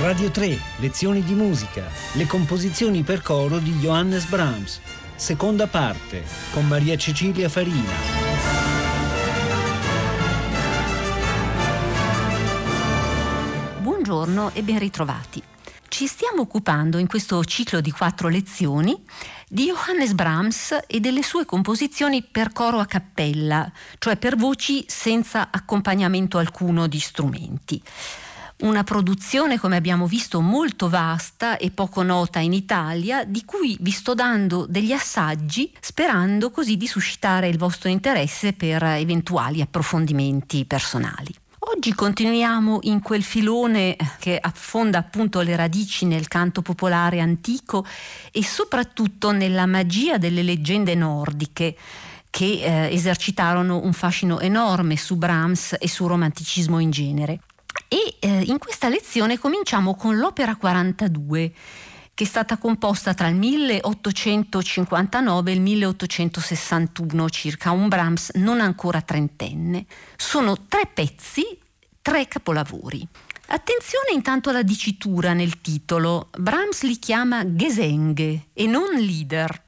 [0.00, 1.84] Radio 3, lezioni di musica,
[2.14, 4.80] le composizioni per coro di Johannes Brahms,
[5.14, 7.92] seconda parte, con Maria Cecilia Farina.
[13.82, 15.42] Buongiorno e ben ritrovati.
[15.86, 18.98] Ci stiamo occupando in questo ciclo di quattro lezioni
[19.46, 25.48] di Johannes Brahms e delle sue composizioni per coro a cappella, cioè per voci senza
[25.50, 27.82] accompagnamento alcuno di strumenti.
[28.60, 33.90] Una produzione, come abbiamo visto, molto vasta e poco nota in Italia, di cui vi
[33.90, 41.34] sto dando degli assaggi, sperando così di suscitare il vostro interesse per eventuali approfondimenti personali.
[41.60, 47.86] Oggi continuiamo in quel filone che affonda appunto le radici nel canto popolare antico
[48.30, 51.76] e soprattutto nella magia delle leggende nordiche
[52.28, 57.40] che eh, esercitarono un fascino enorme su Brahms e sul romanticismo in genere.
[57.92, 61.52] E eh, in questa lezione cominciamo con l'opera 42
[62.14, 69.00] che è stata composta tra il 1859 e il 1861 circa, un Brahms non ancora
[69.00, 69.86] trentenne.
[70.16, 71.42] Sono tre pezzi,
[72.02, 73.06] tre capolavori.
[73.46, 76.28] Attenzione intanto alla dicitura nel titolo.
[76.38, 79.62] Brahms li chiama Gesänge e non Lieder.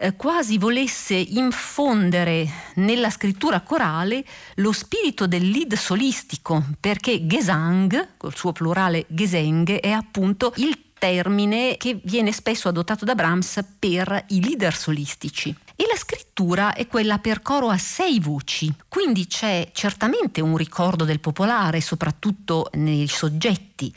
[0.00, 4.24] Eh, quasi volesse infondere nella scrittura corale
[4.56, 11.76] lo spirito del lead solistico, perché Gesang, col suo plurale Geseng, è appunto il termine
[11.76, 15.52] che viene spesso adottato da Brahms per i leader solistici.
[15.74, 21.04] E la scrittura è quella per coro a sei voci, quindi c'è certamente un ricordo
[21.04, 23.92] del popolare, soprattutto nei soggetti,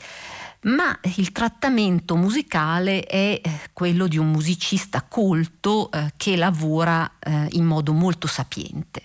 [0.62, 7.48] ma il trattamento musicale è eh, quello di un musicista colto eh, che lavora eh,
[7.52, 9.02] in modo molto sapiente.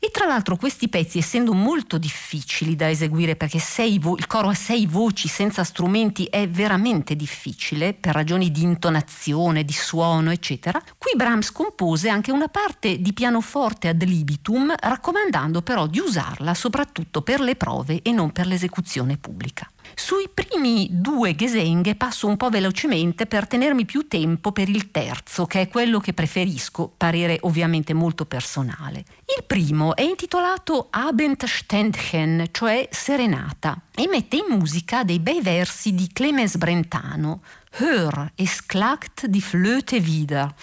[0.00, 3.60] E tra l'altro questi pezzi, essendo molto difficili da eseguire perché
[3.98, 9.64] vo- il coro ha sei voci senza strumenti è veramente difficile per ragioni di intonazione,
[9.64, 15.88] di suono, eccetera, qui Brahms compose anche una parte di pianoforte ad libitum, raccomandando però
[15.88, 19.68] di usarla soprattutto per le prove e non per l'esecuzione pubblica.
[19.94, 25.46] Sui primi due Gesenghe passo un po' velocemente per tenermi più tempo per il terzo,
[25.46, 29.04] che è quello che preferisco, parere ovviamente molto personale.
[29.36, 36.08] Il primo è intitolato Abendständchen, cioè Serenata, e mette in musica dei bei versi di
[36.12, 37.42] Clemens Brentano.
[37.78, 40.54] Hör, es klagt die Flöte wieder.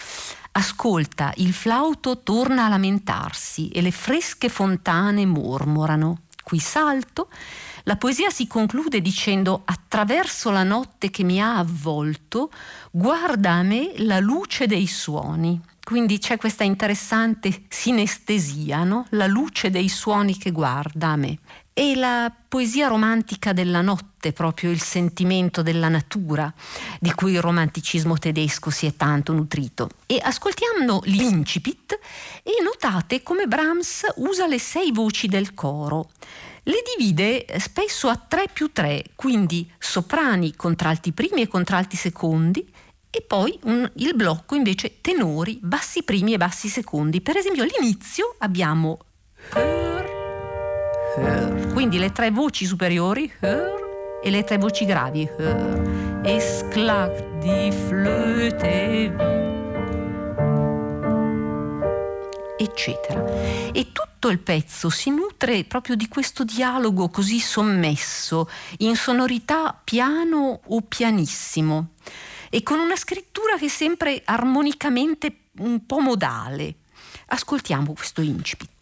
[0.52, 6.22] Ascolta, il flauto torna a lamentarsi e le fresche fontane mormorano.
[6.46, 7.28] Qui salto
[7.86, 12.52] la poesia si conclude dicendo attraverso la notte che mi ha avvolto,
[12.92, 15.60] guarda a me la luce dei suoni.
[15.82, 19.06] Quindi c'è questa interessante sinestesia, no?
[19.10, 21.38] la luce dei suoni che guarda a me.
[21.78, 26.50] E la poesia romantica della notte, proprio il sentimento della natura,
[26.98, 29.90] di cui il romanticismo tedesco si è tanto nutrito.
[30.06, 31.98] E ascoltiamo l'incipit
[32.42, 36.08] e notate come Brahms usa le sei voci del coro
[36.68, 42.66] le divide spesso a 3 più 3, quindi soprani, contralti primi e contralti secondi,
[43.08, 47.20] e poi un, il blocco invece tenori, bassi primi e bassi secondi.
[47.20, 48.98] Per esempio all'inizio abbiamo
[51.16, 56.20] her, quindi le tre voci superiori her, e le tre voci gravi her.
[56.24, 59.44] Es klagt die Flöte
[62.58, 63.24] eccetera.
[63.72, 68.48] E tutto il pezzo si nutre proprio di questo dialogo così sommesso,
[68.78, 71.90] in sonorità piano o pianissimo,
[72.50, 76.76] e con una scrittura che è sempre armonicamente un po' modale.
[77.28, 78.75] Ascoltiamo questo incipit.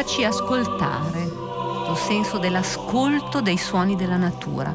[0.00, 1.20] Lasciaci ascoltare,
[1.90, 4.74] il senso dell'ascolto dei suoni della natura.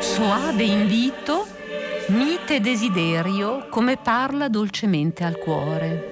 [0.00, 1.46] Soave invito,
[2.08, 6.11] mite desiderio, come parla dolcemente al cuore.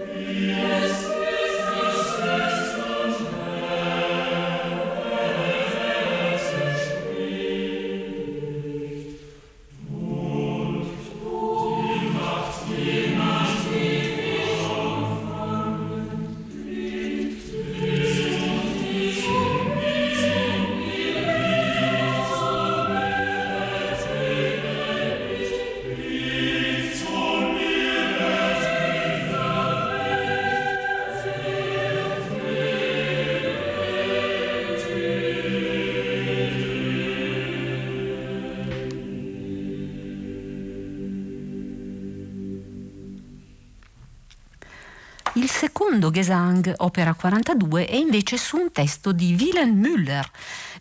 [46.00, 50.24] Secondo Gesang, opera 42, è invece su un testo di Wilhelm Müller.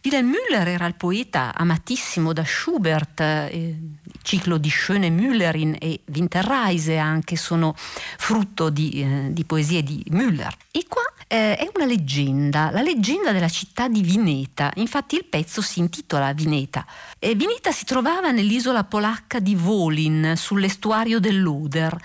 [0.02, 6.00] Wilhelm Müller era il poeta amatissimo da Schubert, eh, il ciclo di Schöne Müllerin e
[6.06, 10.54] Winterreise anche sono frutto di, eh, di poesie di Müller.
[10.72, 14.72] E qua eh, è una leggenda, la leggenda della città di Vineta.
[14.76, 16.86] Infatti il pezzo si intitola Vineta.
[17.20, 21.98] Eh, Vineta si trovava nell'isola polacca di Volin, sull'estuario dell'Oder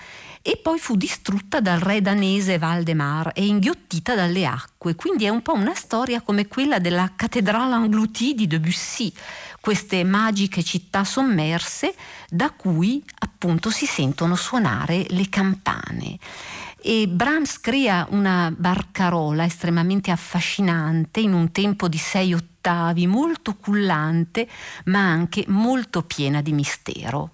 [0.47, 4.93] e poi fu distrutta dal re danese Valdemar e inghiottita dalle acque.
[4.93, 9.11] Quindi è un po' una storia come quella della cattedrale engloutie di Debussy,
[9.59, 11.95] queste magiche città sommerse
[12.29, 16.19] da cui appunto si sentono suonare le campane.
[16.79, 24.47] E Brahms crea una barcarola estremamente affascinante in un tempo di sei ottavi, molto cullante,
[24.85, 27.31] ma anche molto piena di mistero.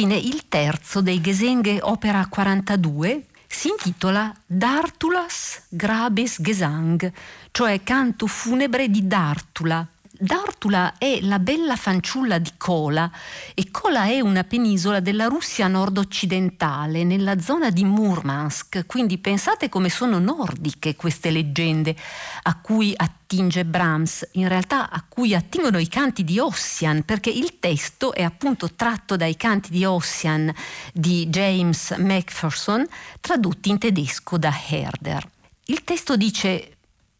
[0.00, 7.12] Infine il terzo dei Gesenghe opera 42 si intitola Dartulas Grabes Gesang,
[7.50, 9.86] cioè canto funebre di Dartula,
[10.22, 13.10] Dartula è la bella fanciulla di Kola
[13.54, 19.88] e Kola è una penisola della Russia nord-occidentale, nella zona di Murmansk, quindi pensate come
[19.88, 21.96] sono nordiche queste leggende
[22.42, 27.58] a cui attinge Brahms, in realtà a cui attingono i canti di Ossian, perché il
[27.58, 30.52] testo è appunto tratto dai canti di Ossian
[30.92, 32.86] di James Macpherson,
[33.20, 35.26] tradotti in tedesco da Herder.
[35.64, 36.74] Il testo dice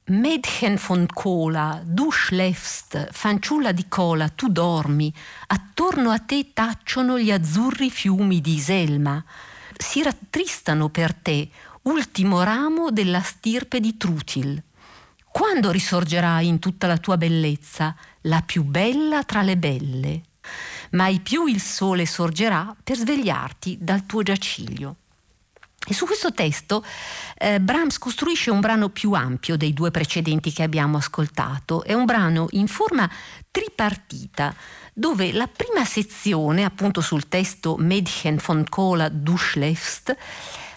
[0.06, 5.12] Mädchen von Cola, du schläfst, fanciulla di cola, tu dormi,
[5.46, 9.22] attorno a te tacciono gli azzurri fiumi di Selma,
[9.76, 11.48] si rattristano per te,
[11.82, 14.60] ultimo ramo della stirpe di Trutil.
[15.30, 20.22] Quando risorgerai in tutta la tua bellezza, la più bella tra le belle?
[20.92, 24.96] Mai più il sole sorgerà per svegliarti dal tuo giaciglio.
[25.86, 26.84] E su questo testo
[27.38, 31.82] eh, Brahms costruisce un brano più ampio dei due precedenti che abbiamo ascoltato.
[31.82, 33.10] È un brano in forma
[33.50, 34.54] tripartita,
[34.92, 40.14] dove la prima sezione, appunto sul testo Mädchen von Kola, du schläfst,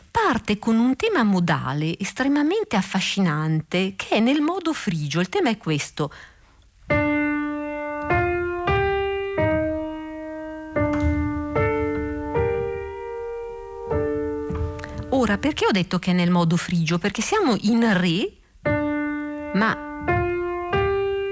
[0.09, 5.19] parte con un tema modale estremamente affascinante che è nel modo frigio.
[5.19, 6.11] Il tema è questo.
[15.23, 16.97] Ora, perché ho detto che è nel modo frigio?
[16.97, 18.29] Perché siamo in Re,
[19.53, 20.03] ma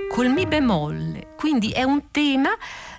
[0.08, 2.52] col Mi bemolle, quindi è un tema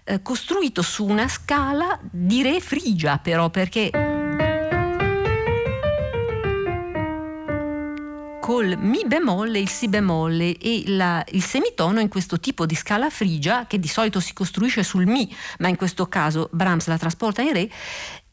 [0.04, 3.88] eh, costruito su una scala di Re frigia, però, perché
[8.42, 13.08] col Mi bemolle, il Si bemolle e la, il semitono in questo tipo di scala
[13.08, 17.40] frigia, che di solito si costruisce sul Mi, ma in questo caso Brahms la trasporta
[17.40, 17.70] in Re,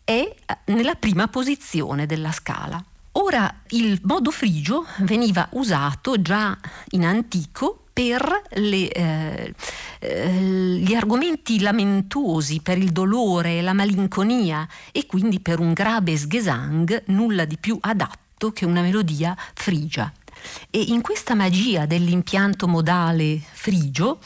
[0.10, 0.28] è
[0.66, 2.84] nella prima posizione della scala.
[3.12, 6.58] Ora il modo frigio veniva usato già
[6.92, 9.54] in antico per le, eh,
[10.00, 17.04] eh, gli argomenti lamentosi, per il dolore la malinconia e quindi per un grabes gesang
[17.08, 20.12] nulla di più adatto che una melodia frigia.
[20.72, 24.20] E in questa magia dell'impianto modale frigio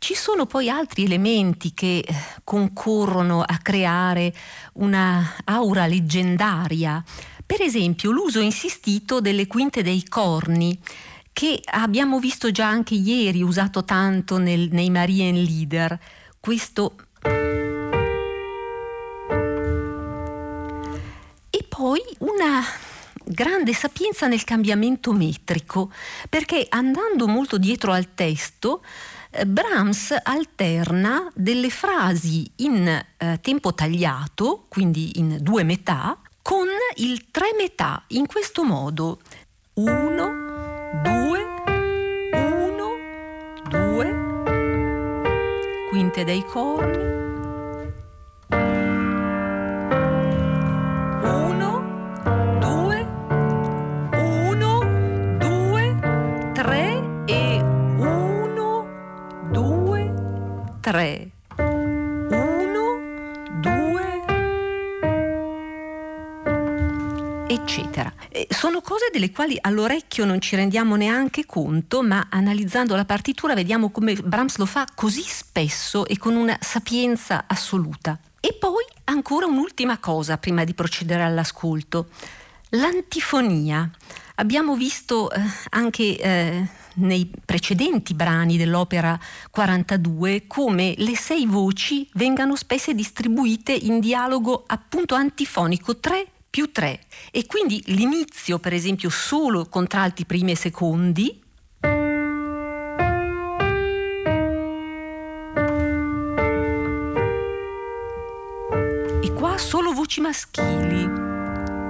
[0.00, 4.34] ci sono poi altri elementi che eh, concorrono a creare
[4.74, 7.04] una aura leggendaria,
[7.44, 10.80] per esempio l'uso insistito delle quinte dei corni,
[11.34, 16.00] che abbiamo visto già anche ieri usato tanto nel, nei Marien Leader.
[16.40, 16.94] Questo
[21.50, 22.64] e poi una
[23.22, 25.92] grande sapienza nel cambiamento metrico,
[26.30, 28.82] perché andando molto dietro al testo
[29.46, 37.52] Brahms alterna delle frasi in eh, tempo tagliato, quindi in due metà, con il tre
[37.56, 39.20] metà, in questo modo.
[39.74, 40.30] Uno,
[41.02, 41.46] due,
[42.32, 42.88] uno,
[43.68, 44.42] due,
[45.90, 47.09] quinte dei corni,
[60.90, 62.98] tre, uno,
[63.60, 64.24] due,
[67.46, 68.12] eccetera.
[68.28, 73.54] E sono cose delle quali all'orecchio non ci rendiamo neanche conto, ma analizzando la partitura
[73.54, 78.18] vediamo come Brahms lo fa così spesso e con una sapienza assoluta.
[78.40, 82.08] E poi ancora un'ultima cosa prima di procedere all'ascolto.
[82.70, 83.88] L'antifonia.
[84.36, 86.66] Abbiamo visto eh, anche eh,
[87.00, 89.18] nei precedenti brani dell'opera
[89.50, 97.00] 42 come le sei voci vengano spesso distribuite in dialogo appunto antifonico 3 più 3
[97.30, 101.42] e quindi l'inizio per esempio solo contralti primi e secondi.
[109.22, 111.28] E qua solo voci maschili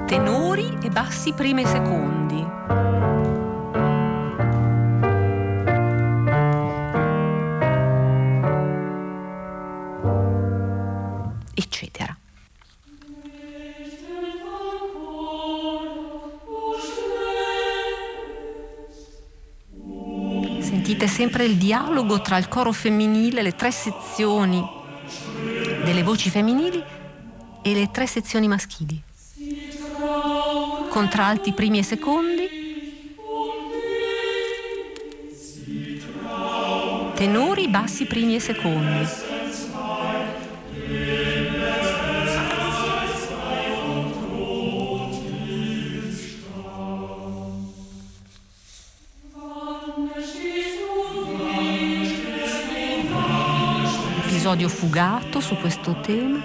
[0.06, 2.19] tenori e bassi primi e secondi
[21.20, 24.66] sempre il dialogo tra il coro femminile, le tre sezioni
[25.84, 26.82] delle voci femminili
[27.60, 28.98] e le tre sezioni maschili.
[30.88, 32.48] Contralti primi e secondi,
[37.16, 39.06] tenori bassi primi e secondi.
[54.50, 56.42] Episodio fugato su questo tema.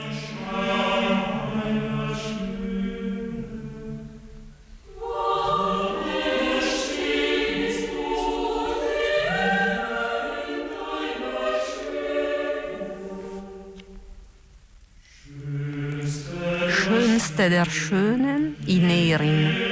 [16.69, 19.64] Schönste der Schönen, Inerin.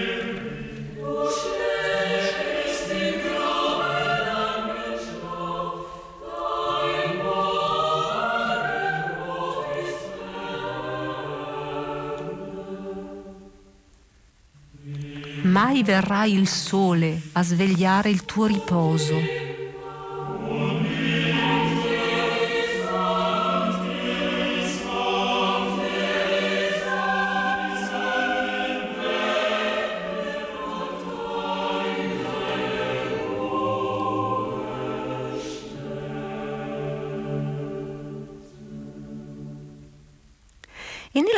[15.73, 19.42] Mai verrà il sole a svegliare il tuo riposo.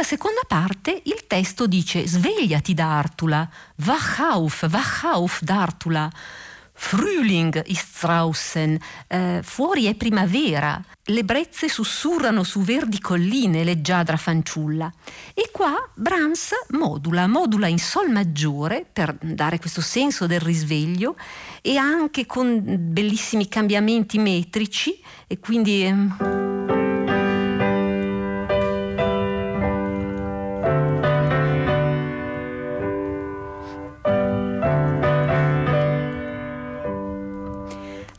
[0.05, 6.09] Seconda parte il testo dice svegliati Dartula, wach auf, wach auf Dartula.
[6.77, 14.91] Frühling ist draußen, eh, fuori è primavera, le brezze sussurrano su verdi colline, leggiadra fanciulla.
[15.33, 21.15] E qua Brahms modula, modula in sol maggiore per dare questo senso del risveglio
[21.61, 25.85] e anche con bellissimi cambiamenti metrici e quindi...
[25.85, 26.34] Eh,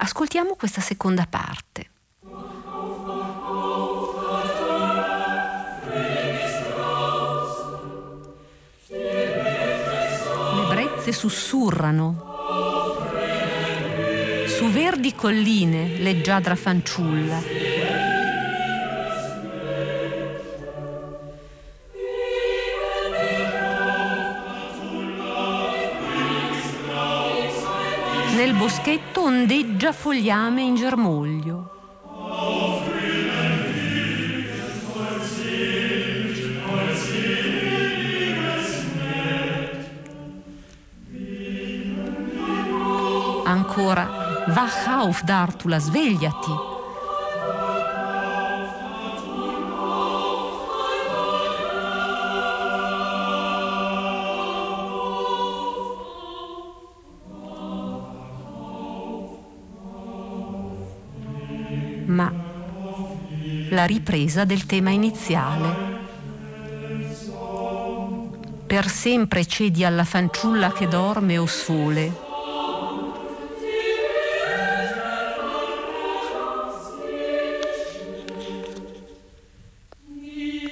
[0.06, 1.90] Ascoltiamo questa seconda parte.
[10.54, 12.22] Le brezze sussurrano.
[14.46, 17.65] Su verdi colline leggiadra fanciulla.
[28.66, 31.70] Boschetto ondeggia fogliame in germoglio.
[43.44, 46.75] Ancora, wach auf, Dartula, svegliati.
[62.16, 62.32] Ma
[63.68, 65.94] la ripresa del tema iniziale.
[68.66, 72.24] Per sempre cedi alla fanciulla che dorme o sole.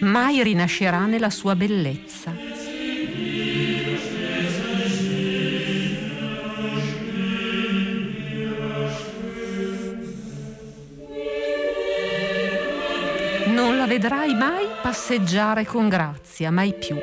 [0.01, 2.34] Mai rinascerà nella sua bellezza.
[14.05, 16.95] Vedrai mai passeggiare con grazia, mai più.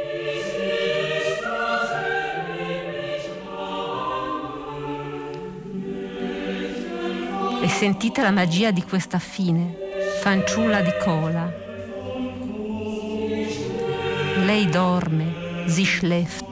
[7.64, 9.76] E sentite la magia di questa fine,
[10.22, 11.52] fanciulla di cola.
[14.46, 16.51] Lei dorme, si schläft.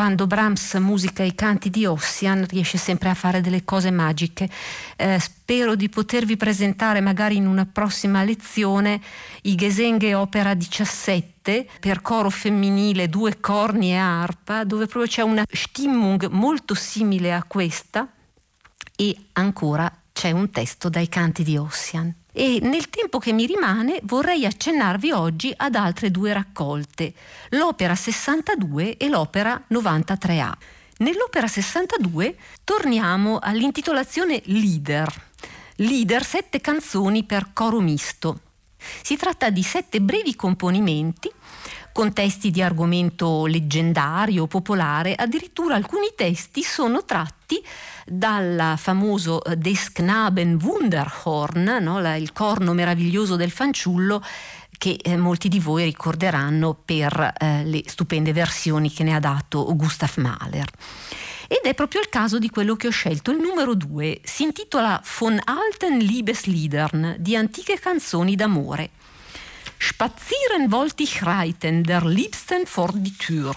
[0.00, 4.48] Quando Brahms musica i canti di Ossian riesce sempre a fare delle cose magiche.
[4.96, 8.98] Eh, spero di potervi presentare magari in una prossima lezione
[9.42, 15.44] i Gesenghe opera 17 per coro femminile, due corni e arpa, dove proprio c'è una
[15.46, 18.10] Stimmung molto simile a questa
[18.96, 22.19] e ancora c'è un testo dai canti di Ossian.
[22.32, 27.12] E nel tempo che mi rimane vorrei accennarvi oggi ad altre due raccolte,
[27.50, 30.52] l'opera 62 e l'opera 93A.
[30.98, 35.28] Nell'opera 62 torniamo all'intitolazione Leader.
[35.76, 38.40] Leader, sette canzoni per coro misto.
[39.02, 41.30] Si tratta di sette brevi componimenti
[41.92, 47.62] con testi di argomento leggendario, popolare, addirittura alcuni testi sono tratti
[48.06, 52.16] dal famoso Des Knaben Wunderhorn, no?
[52.16, 54.22] Il corno meraviglioso del fanciullo,
[54.78, 59.74] che eh, molti di voi ricorderanno per eh, le stupende versioni che ne ha dato
[59.76, 60.68] Gustav Mahler.
[61.46, 63.30] Ed è proprio il caso di quello che ho scelto.
[63.32, 68.90] Il numero due si intitola Von alten Liebesliedern, di antiche canzoni d'amore.
[69.82, 73.54] Spazieren wollte ich reiten, der Liebsten vor die Tür.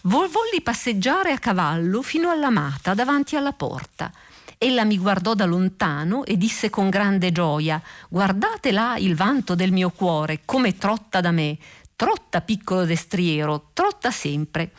[0.00, 4.10] Volli passeggiare a cavallo fino all'amata davanti alla porta.
[4.56, 9.70] Ella mi guardò da lontano e disse con grande gioia: Guardate là il vanto del
[9.70, 11.58] mio cuore, come trotta da me.
[11.94, 14.72] Trotta piccolo destriero, trotta sempre.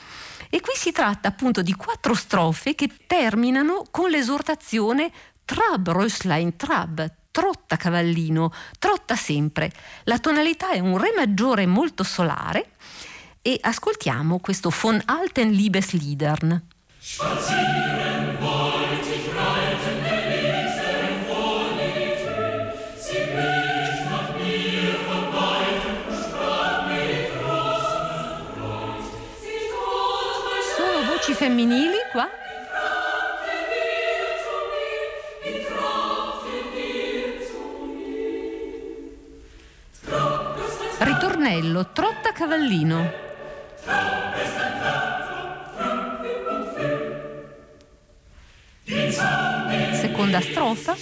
[0.50, 5.12] E qui si tratta appunto di quattro strofe che terminano con l'esortazione
[5.46, 9.72] Trab, Röslein, Trab, trotta cavallino, trotta sempre.
[10.04, 12.72] La tonalità è un Re maggiore molto solare
[13.42, 16.66] e ascoltiamo questo von alten Liebesliedern.
[17.00, 18.20] Spazieren
[31.30, 32.49] voci femminili qua?
[41.02, 43.10] Ritornello, trotta cavallino.
[49.94, 50.96] Seconda strofa.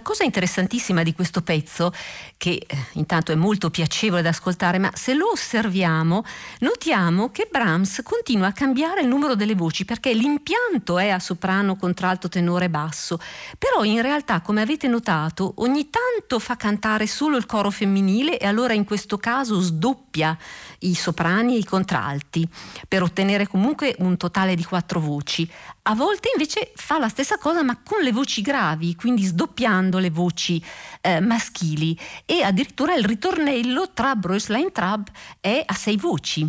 [0.00, 1.92] La cosa interessantissima di questo pezzo,
[2.40, 6.24] che eh, intanto è molto piacevole da ascoltare, ma se lo osserviamo,
[6.60, 11.76] notiamo che Brahms continua a cambiare il numero delle voci perché l'impianto è a soprano,
[11.76, 13.20] contralto, tenore, basso,
[13.58, 18.46] però in realtà, come avete notato, ogni tanto fa cantare solo il coro femminile e
[18.46, 20.34] allora in questo caso sdoppia
[20.78, 22.48] i soprani e i contralti
[22.88, 25.46] per ottenere comunque un totale di quattro voci.
[25.82, 30.10] A volte invece fa la stessa cosa ma con le voci gravi, quindi sdoppiando le
[30.10, 30.62] voci
[31.02, 31.98] eh, maschili
[32.30, 35.08] e addirittura il ritornello tra Bröslein Trab
[35.40, 36.48] è a sei voci.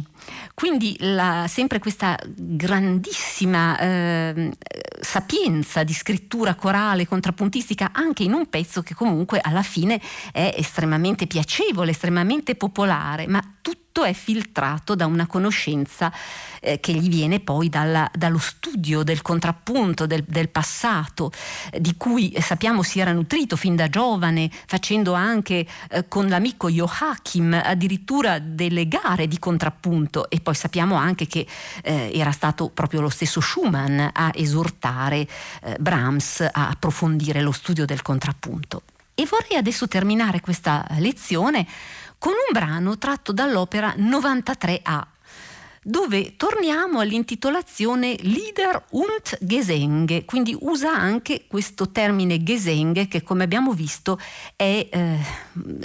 [0.53, 4.51] Quindi la, sempre questa grandissima eh,
[4.99, 9.99] sapienza di scrittura corale, contrappuntistica, anche in un pezzo che comunque alla fine
[10.31, 16.11] è estremamente piacevole, estremamente popolare, ma tutto è filtrato da una conoscenza
[16.61, 21.31] eh, che gli viene poi dalla, dallo studio del contrappunto, del, del passato,
[21.71, 26.27] eh, di cui eh, sappiamo si era nutrito fin da giovane, facendo anche eh, con
[26.27, 31.47] l'amico Joachim addirittura delle gare di contrappunto e poi sappiamo anche che
[31.83, 35.27] eh, era stato proprio lo stesso Schumann a esortare
[35.63, 38.83] eh, Brahms a approfondire lo studio del contrappunto.
[39.15, 41.67] E vorrei adesso terminare questa lezione
[42.17, 45.03] con un brano tratto dall'opera 93A
[45.83, 53.73] dove torniamo all'intitolazione Lieder und Gesänge, quindi usa anche questo termine Gesänge che come abbiamo
[53.73, 54.19] visto
[54.55, 55.17] è, eh,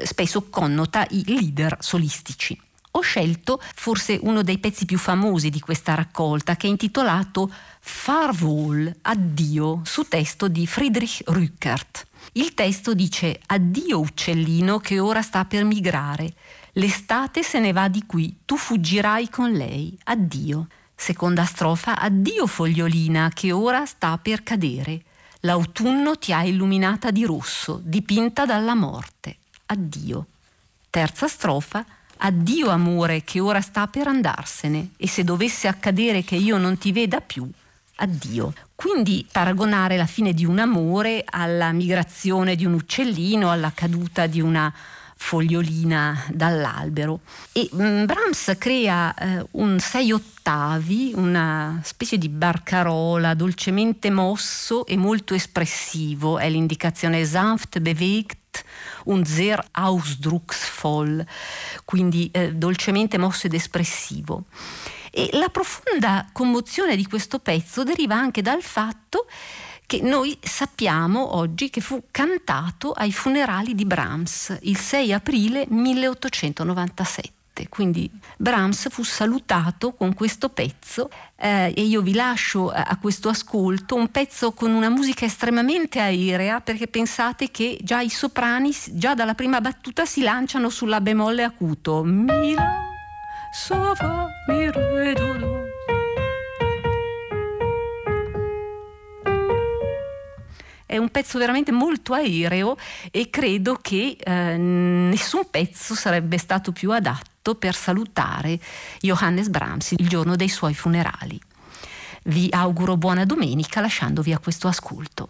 [0.05, 2.66] spesso connota i leader solistici.
[2.97, 8.91] Ho scelto forse uno dei pezzi più famosi di questa raccolta che è intitolato Farwohl,
[9.03, 12.07] addio, su testo di Friedrich Rückert.
[12.33, 16.33] Il testo dice Addio uccellino che ora sta per migrare.
[16.73, 19.97] L'estate se ne va di qui, tu fuggirai con lei.
[20.05, 20.67] Addio.
[20.95, 25.03] Seconda strofa, addio fogliolina che ora sta per cadere.
[25.41, 29.37] L'autunno ti ha illuminata di rosso, dipinta dalla morte.
[29.67, 30.27] Addio.
[30.89, 31.85] Terza strofa,
[32.19, 36.93] addio amore che ora sta per andarsene e se dovesse accadere che io non ti
[36.93, 37.49] veda più,
[37.97, 38.53] addio.
[38.75, 44.41] Quindi paragonare la fine di un amore alla migrazione di un uccellino, alla caduta di
[44.41, 44.73] una
[45.19, 47.21] fogliolina dall'albero.
[47.53, 54.97] E um, Brahms crea eh, un sei ottavi, una specie di barcarola dolcemente mosso e
[54.97, 58.37] molto espressivo, è l'indicazione sanft bewegt
[59.05, 61.25] und sehr ausdrucksvoll,
[61.85, 64.45] quindi eh, dolcemente mosso ed espressivo.
[65.11, 69.27] E la profonda commozione di questo pezzo deriva anche dal fatto
[69.87, 77.36] che noi sappiamo oggi che fu cantato ai funerali di Brahms il 6 aprile 1897
[77.69, 83.29] quindi Brahms fu salutato con questo pezzo eh, e io vi lascio a, a, questo
[83.29, 89.15] ascolto un pezzo con una musica estremamente aerea perché pensate che già i soprani già
[89.15, 92.03] dalla prima battuta si lanciano sulla bemolle acuto.
[92.05, 92.81] Mira,
[93.53, 95.65] so fa, mi re, do, do.
[100.87, 102.77] È un pezzo veramente molto aereo
[103.11, 108.59] e credo che eh, nessun pezzo sarebbe stato più adatto per salutare
[109.01, 111.41] Johannes Brahms il giorno dei suoi funerali.
[112.25, 115.29] Vi auguro buona domenica lasciandovi a questo ascolto.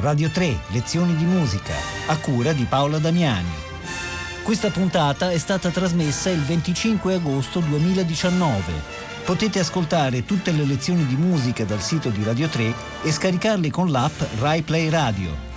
[0.00, 1.74] Radio 3, lezioni di musica,
[2.06, 3.50] a cura di Paola Damiani.
[4.42, 8.72] Questa puntata è stata trasmessa il 25 agosto 2019.
[9.26, 13.90] Potete ascoltare tutte le lezioni di musica dal sito di Radio 3 e scaricarle con
[13.90, 15.49] l'app Rai Play Radio.